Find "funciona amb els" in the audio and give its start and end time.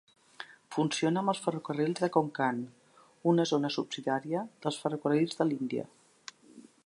0.75-1.41